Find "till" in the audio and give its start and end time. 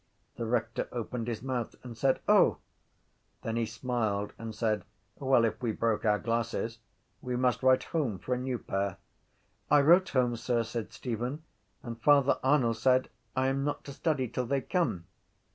14.27-14.47